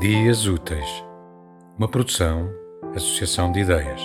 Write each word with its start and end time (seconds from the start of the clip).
Dias 0.00 0.46
Úteis, 0.46 1.04
uma 1.76 1.86
produção, 1.86 2.48
associação 2.96 3.52
de 3.52 3.60
ideias. 3.60 4.00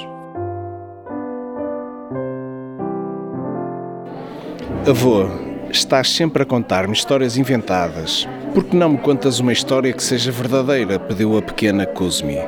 Avô, 4.86 5.24
estás 5.72 6.12
sempre 6.12 6.44
a 6.44 6.46
contar-me 6.46 6.92
histórias 6.92 7.38
inventadas. 7.38 8.28
Por 8.54 8.66
que 8.66 8.76
não 8.76 8.90
me 8.90 8.98
contas 8.98 9.40
uma 9.40 9.54
história 9.54 9.94
que 9.94 10.04
seja 10.04 10.34
verdadeira? 10.34 11.00
pediu 11.00 11.38
a 11.38 11.42
pequena 11.42 11.86
Cosme. 11.86 12.40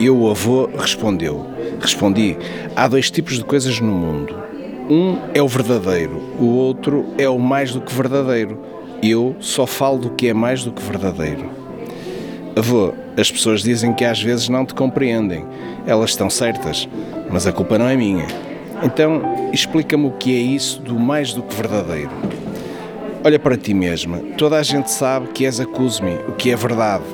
E 0.00 0.08
o 0.08 0.30
avô 0.30 0.70
respondeu. 0.74 1.44
Respondi: 1.78 2.38
há 2.74 2.88
dois 2.88 3.10
tipos 3.10 3.36
de 3.36 3.44
coisas 3.44 3.78
no 3.80 3.92
mundo. 3.92 4.34
Um 4.88 5.18
é 5.34 5.42
o 5.42 5.48
verdadeiro, 5.48 6.16
o 6.40 6.46
outro 6.46 7.04
é 7.18 7.28
o 7.28 7.38
mais 7.38 7.74
do 7.74 7.82
que 7.82 7.92
verdadeiro. 7.92 8.58
Eu 9.02 9.36
só 9.40 9.66
falo 9.66 9.98
do 9.98 10.10
que 10.12 10.28
é 10.28 10.32
mais 10.32 10.64
do 10.64 10.72
que 10.72 10.82
verdadeiro. 10.82 11.61
Avô, 12.54 12.92
as 13.16 13.30
pessoas 13.30 13.62
dizem 13.62 13.94
que 13.94 14.04
às 14.04 14.20
vezes 14.22 14.48
não 14.50 14.66
te 14.66 14.74
compreendem. 14.74 15.44
Elas 15.86 16.10
estão 16.10 16.28
certas, 16.28 16.86
mas 17.30 17.46
a 17.46 17.52
culpa 17.52 17.78
não 17.78 17.88
é 17.88 17.96
minha. 17.96 18.26
Então, 18.82 19.50
explica-me 19.52 20.06
o 20.06 20.10
que 20.10 20.36
é 20.36 20.38
isso 20.38 20.80
do 20.82 20.98
mais 20.98 21.32
do 21.32 21.42
que 21.42 21.54
verdadeiro. 21.54 22.10
Olha 23.24 23.38
para 23.38 23.56
ti 23.56 23.72
mesma. 23.72 24.18
Toda 24.36 24.58
a 24.58 24.62
gente 24.62 24.90
sabe 24.90 25.28
que 25.28 25.46
és 25.46 25.60
a 25.60 25.64
Cusme, 25.64 26.18
o 26.28 26.32
que 26.32 26.50
é 26.50 26.56
verdade. 26.56 27.04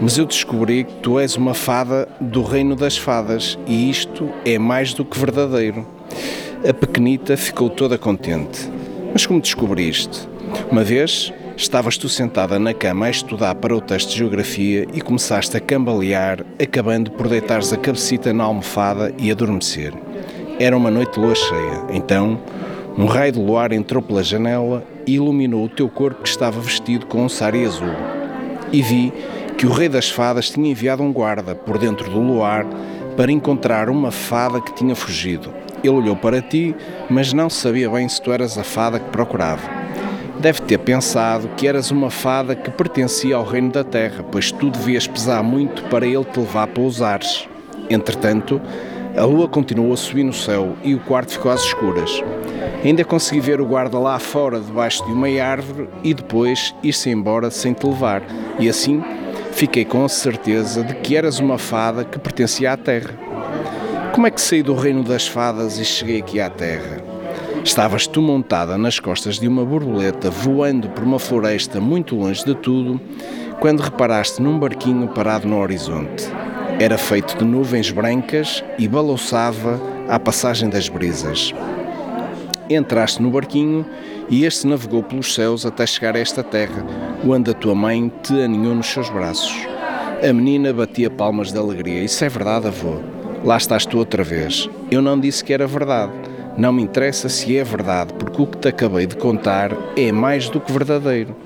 Mas 0.00 0.16
eu 0.16 0.24
descobri 0.24 0.84
que 0.84 0.94
tu 1.02 1.18
és 1.18 1.36
uma 1.36 1.52
fada 1.52 2.08
do 2.18 2.42
reino 2.42 2.74
das 2.74 2.96
fadas 2.96 3.58
e 3.66 3.90
isto 3.90 4.30
é 4.44 4.58
mais 4.58 4.94
do 4.94 5.04
que 5.04 5.18
verdadeiro. 5.18 5.86
A 6.66 6.72
pequenita 6.72 7.36
ficou 7.36 7.68
toda 7.68 7.98
contente. 7.98 8.70
Mas 9.12 9.26
como 9.26 9.40
descobriste? 9.40 10.26
Uma 10.70 10.84
vez 10.84 11.32
Estavas 11.56 11.96
tu 11.96 12.06
sentada 12.06 12.58
na 12.58 12.74
cama 12.74 13.06
a 13.06 13.10
estudar 13.10 13.54
para 13.54 13.74
o 13.74 13.80
teste 13.80 14.12
de 14.12 14.18
geografia 14.18 14.86
e 14.92 15.00
começaste 15.00 15.56
a 15.56 15.60
cambalear, 15.60 16.44
acabando 16.62 17.10
por 17.10 17.28
deitares 17.28 17.72
a 17.72 17.78
cabecita 17.78 18.30
na 18.30 18.44
almofada 18.44 19.14
e 19.16 19.30
adormecer. 19.30 19.94
Era 20.60 20.76
uma 20.76 20.90
noite 20.90 21.14
de 21.14 21.20
lua 21.20 21.34
cheia. 21.34 21.86
Então, 21.88 22.38
um 22.98 23.06
raio 23.06 23.32
de 23.32 23.38
luar 23.38 23.72
entrou 23.72 24.02
pela 24.02 24.22
janela 24.22 24.84
e 25.06 25.14
iluminou 25.14 25.64
o 25.64 25.68
teu 25.68 25.88
corpo 25.88 26.22
que 26.22 26.28
estava 26.28 26.60
vestido 26.60 27.06
com 27.06 27.24
um 27.24 27.28
sari 27.28 27.64
azul. 27.64 27.94
E 28.70 28.82
vi 28.82 29.10
que 29.56 29.66
o 29.66 29.72
rei 29.72 29.88
das 29.88 30.10
fadas 30.10 30.50
tinha 30.50 30.70
enviado 30.70 31.02
um 31.02 31.10
guarda 31.10 31.54
por 31.54 31.78
dentro 31.78 32.10
do 32.10 32.20
luar 32.20 32.66
para 33.16 33.32
encontrar 33.32 33.88
uma 33.88 34.10
fada 34.10 34.60
que 34.60 34.74
tinha 34.74 34.94
fugido. 34.94 35.54
Ele 35.82 35.88
olhou 35.88 36.16
para 36.16 36.42
ti, 36.42 36.76
mas 37.08 37.32
não 37.32 37.48
sabia 37.48 37.88
bem 37.88 38.06
se 38.10 38.20
tu 38.20 38.30
eras 38.30 38.58
a 38.58 38.62
fada 38.62 39.00
que 39.00 39.08
procurava. 39.08 39.85
Deve 40.40 40.60
ter 40.62 40.78
pensado 40.78 41.48
que 41.56 41.66
eras 41.66 41.90
uma 41.90 42.10
fada 42.10 42.54
que 42.54 42.70
pertencia 42.70 43.36
ao 43.36 43.44
reino 43.44 43.72
da 43.72 43.82
terra, 43.82 44.22
pois 44.30 44.52
tu 44.52 44.70
devias 44.70 45.06
pesar 45.06 45.42
muito 45.42 45.82
para 45.84 46.06
ele 46.06 46.24
te 46.24 46.38
levar 46.38 46.66
para 46.66 46.82
os 46.82 47.00
ares. 47.00 47.48
Entretanto, 47.88 48.60
a 49.16 49.24
lua 49.24 49.48
continuou 49.48 49.94
a 49.94 49.96
subir 49.96 50.24
no 50.24 50.32
céu 50.32 50.76
e 50.84 50.94
o 50.94 51.00
quarto 51.00 51.32
ficou 51.32 51.50
às 51.50 51.62
escuras. 51.62 52.22
Ainda 52.84 53.04
consegui 53.04 53.40
ver 53.40 53.60
o 53.60 53.66
guarda 53.66 53.98
lá 53.98 54.18
fora, 54.18 54.60
debaixo 54.60 55.04
de 55.06 55.12
uma 55.12 55.28
árvore, 55.42 55.88
e 56.04 56.12
depois 56.12 56.74
ir-se 56.82 57.08
embora 57.08 57.50
sem 57.50 57.72
te 57.72 57.86
levar. 57.86 58.22
E 58.58 58.68
assim 58.68 59.02
fiquei 59.52 59.86
com 59.86 60.04
a 60.04 60.08
certeza 60.08 60.84
de 60.84 60.94
que 60.96 61.16
eras 61.16 61.38
uma 61.38 61.56
fada 61.56 62.04
que 62.04 62.18
pertencia 62.18 62.72
à 62.72 62.76
terra. 62.76 63.18
Como 64.12 64.26
é 64.26 64.30
que 64.30 64.40
saí 64.40 64.62
do 64.62 64.74
reino 64.74 65.02
das 65.02 65.26
fadas 65.26 65.78
e 65.78 65.84
cheguei 65.84 66.20
aqui 66.20 66.38
à 66.40 66.50
terra? 66.50 67.15
Estavas 67.66 68.06
tu 68.06 68.22
montada 68.22 68.78
nas 68.78 69.00
costas 69.00 69.40
de 69.40 69.48
uma 69.48 69.64
borboleta 69.64 70.30
voando 70.30 70.88
por 70.90 71.02
uma 71.02 71.18
floresta 71.18 71.80
muito 71.80 72.14
longe 72.14 72.44
de 72.44 72.54
tudo, 72.54 73.00
quando 73.58 73.80
reparaste 73.80 74.40
num 74.40 74.56
barquinho 74.56 75.08
parado 75.08 75.48
no 75.48 75.58
horizonte. 75.58 76.28
Era 76.78 76.96
feito 76.96 77.36
de 77.36 77.44
nuvens 77.44 77.90
brancas 77.90 78.62
e 78.78 78.86
balouçava 78.86 79.80
à 80.08 80.16
passagem 80.16 80.68
das 80.70 80.88
brisas. 80.88 81.52
Entraste 82.70 83.20
no 83.20 83.32
barquinho 83.32 83.84
e 84.30 84.44
este 84.44 84.68
navegou 84.68 85.02
pelos 85.02 85.34
céus 85.34 85.66
até 85.66 85.84
chegar 85.88 86.14
a 86.14 86.20
esta 86.20 86.44
terra, 86.44 86.86
onde 87.26 87.50
a 87.50 87.54
tua 87.54 87.74
mãe 87.74 88.12
te 88.22 88.42
aninhou 88.42 88.76
nos 88.76 88.86
seus 88.86 89.10
braços. 89.10 89.66
A 90.22 90.32
menina 90.32 90.72
batia 90.72 91.10
palmas 91.10 91.50
de 91.50 91.58
alegria. 91.58 92.04
Isso 92.04 92.24
é 92.24 92.28
verdade, 92.28 92.68
avô. 92.68 93.00
Lá 93.44 93.56
estás 93.56 93.84
tu 93.84 93.98
outra 93.98 94.22
vez. 94.22 94.70
Eu 94.88 95.02
não 95.02 95.18
disse 95.18 95.42
que 95.42 95.52
era 95.52 95.66
verdade. 95.66 96.25
Não 96.56 96.72
me 96.72 96.82
interessa 96.82 97.28
se 97.28 97.56
é 97.56 97.62
verdade, 97.62 98.14
porque 98.14 98.40
o 98.40 98.46
que 98.46 98.56
te 98.56 98.68
acabei 98.68 99.06
de 99.06 99.16
contar 99.16 99.72
é 99.94 100.10
mais 100.10 100.48
do 100.48 100.58
que 100.58 100.72
verdadeiro. 100.72 101.36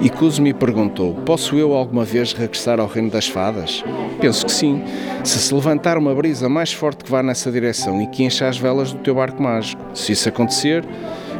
E 0.00 0.10
Cuso 0.10 0.42
me 0.42 0.52
perguntou: 0.52 1.14
Posso 1.24 1.56
eu 1.56 1.72
alguma 1.72 2.04
vez 2.04 2.32
regressar 2.32 2.78
ao 2.78 2.86
reino 2.86 3.10
das 3.10 3.26
fadas? 3.26 3.82
Penso 4.20 4.44
que 4.44 4.52
sim. 4.52 4.82
Se 5.24 5.38
se 5.38 5.54
levantar 5.54 5.96
uma 5.96 6.14
brisa 6.14 6.48
mais 6.48 6.72
forte 6.72 7.04
que 7.04 7.10
vá 7.10 7.22
nessa 7.22 7.50
direção 7.50 8.02
e 8.02 8.06
que 8.08 8.24
encha 8.24 8.46
as 8.46 8.58
velas 8.58 8.92
do 8.92 8.98
teu 8.98 9.14
barco 9.14 9.42
mágico. 9.42 9.82
Se 9.94 10.12
isso 10.12 10.28
acontecer, 10.28 10.84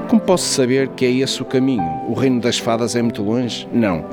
como 0.08 0.20
posso 0.20 0.44
saber 0.44 0.88
que 0.88 1.04
é 1.04 1.10
esse 1.10 1.42
o 1.42 1.44
caminho? 1.44 2.02
O 2.08 2.14
reino 2.14 2.40
das 2.40 2.58
fadas 2.58 2.96
é 2.96 3.02
muito 3.02 3.22
longe? 3.22 3.68
Não. 3.72 4.06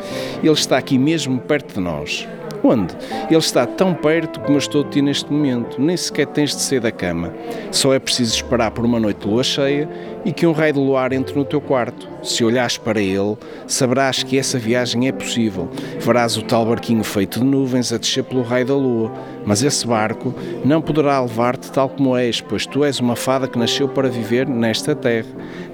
Ele 0.44 0.52
está 0.52 0.78
aqui 0.78 0.98
mesmo 0.98 1.40
perto 1.40 1.76
de 1.76 1.80
nós. 1.80 2.28
Onde? 2.64 2.96
Ele 3.30 3.38
está 3.38 3.66
tão 3.66 3.94
perto 3.94 4.40
como 4.42 4.54
eu 4.54 4.58
estou 4.58 4.84
de 4.84 4.92
ti 4.92 5.02
neste 5.02 5.32
momento. 5.32 5.82
Nem 5.82 5.96
sequer 5.96 6.28
tens 6.28 6.56
de 6.56 6.62
sair 6.62 6.80
da 6.80 6.92
cama. 6.92 7.34
Só 7.72 7.94
é 7.94 8.00
preciso 8.00 8.36
esperar 8.36 8.72
por 8.72 8.86
uma 8.86 9.00
noite 9.00 9.22
de 9.22 9.28
lua 9.28 9.44
cheia 9.44 9.90
e 10.26 10.32
que 10.32 10.46
um 10.46 10.52
raio 10.52 10.74
de 10.74 10.80
luar 10.80 11.14
entre 11.14 11.36
no 11.36 11.46
teu 11.46 11.62
quarto. 11.62 12.08
Se 12.22 12.44
olhares 12.44 12.78
para 12.78 13.00
ele, 13.00 13.38
saberás 13.68 14.24
que 14.24 14.38
essa 14.38 14.60
viagem 14.60 15.08
é 15.08 15.12
possível. 15.12 15.70
Verás 16.00 16.38
o 16.38 16.42
tal 16.42 16.66
barquinho 16.66 17.04
feito 17.04 17.40
de 17.40 17.46
nuvens 17.46 17.94
a 17.94 17.98
descer 17.98 18.24
pelo 18.24 18.42
raio 18.42 18.66
da 18.66 18.76
lua. 18.76 19.12
Mas 19.46 19.64
esse 19.64 19.88
barco 19.88 20.34
não 20.66 20.82
poderá 20.82 21.20
levar-te 21.22 21.72
tal 21.72 21.90
como 21.90 22.18
és, 22.18 22.42
pois 22.42 22.66
tu 22.66 22.84
és 22.84 23.00
uma 23.00 23.16
fada 23.16 23.48
que 23.48 23.58
nasceu 23.58 23.88
para 23.88 24.10
viver 24.10 24.48
nesta 24.48 24.96
terra. 24.96 25.30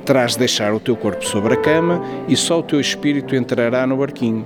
Terás 0.05 0.33
de 0.33 0.39
deixar 0.39 0.73
o 0.73 0.79
teu 0.79 0.95
corpo 0.95 1.25
sobre 1.25 1.55
a 1.55 1.57
cama 1.57 2.01
e 2.27 2.35
só 2.35 2.59
o 2.59 2.63
teu 2.63 2.79
espírito 2.79 3.35
entrará 3.35 3.87
no 3.87 3.97
barquinho. 3.97 4.45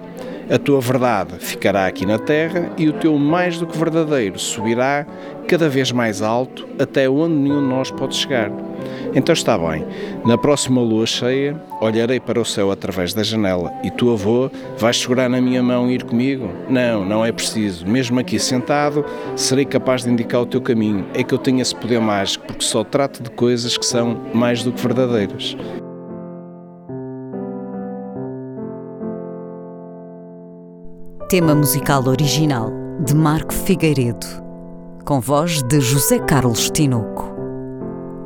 A 0.50 0.58
tua 0.58 0.82
verdade 0.82 1.34
ficará 1.38 1.86
aqui 1.86 2.08
na 2.08 2.18
terra 2.18 2.72
e 2.76 2.90
o 2.90 2.94
teu 2.94 3.16
mais 3.20 3.60
do 3.60 3.68
que 3.68 3.78
verdadeiro 3.78 4.40
subirá 4.40 5.06
cada 5.48 5.70
vez 5.70 5.92
mais 5.92 6.24
alto 6.24 6.68
até 6.80 7.08
onde 7.08 7.36
nenhum 7.36 7.62
de 7.62 7.68
nós 7.68 7.92
pode 7.92 8.16
chegar. 8.16 8.69
Então 9.14 9.34
está 9.34 9.58
bem, 9.58 9.86
na 10.26 10.38
próxima 10.38 10.82
lua 10.82 11.06
cheia 11.06 11.60
olharei 11.82 12.20
para 12.20 12.40
o 12.40 12.46
céu 12.46 12.72
através 12.72 13.14
da 13.14 13.24
janela 13.24 13.74
e 13.84 13.90
tu, 13.90 14.12
avô, 14.12 14.52
vais 14.78 14.98
segurar 14.98 15.30
na 15.30 15.42
minha 15.42 15.64
mão 15.64 15.90
e 15.90 15.96
ir 15.96 16.04
comigo? 16.04 16.50
Não, 16.70 17.06
não 17.06 17.26
é 17.26 17.32
preciso. 17.32 17.88
Mesmo 17.88 18.20
aqui 18.20 18.38
sentado, 18.38 19.06
serei 19.36 19.66
capaz 19.66 20.04
de 20.04 20.12
indicar 20.12 20.42
o 20.42 20.46
teu 20.46 20.62
caminho. 20.62 21.06
É 21.14 21.24
que 21.24 21.34
eu 21.34 21.38
tenho 21.38 21.62
esse 21.62 21.76
poder 21.76 22.00
mágico 22.00 22.46
porque 22.46 22.64
só 22.64 22.84
trato 22.84 23.24
de 23.24 23.30
coisas 23.32 23.78
que 23.78 23.86
são 23.86 24.22
mais 24.34 24.64
do 24.64 24.72
que 24.72 24.82
verdadeiras. 24.82 25.56
Tema 31.30 31.54
musical 31.54 32.08
original 32.08 32.72
de 33.06 33.16
Marco 33.16 33.54
Figueiredo, 33.54 34.26
com 35.06 35.20
voz 35.20 35.62
de 35.62 35.80
José 35.80 36.18
Carlos 36.18 36.72
Tinoco. 36.72 37.29